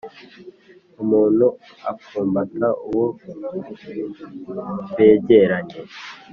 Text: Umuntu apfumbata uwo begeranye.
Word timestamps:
Umuntu 1.03 1.45
apfumbata 1.91 2.67
uwo 2.87 3.05
begeranye. 4.95 5.79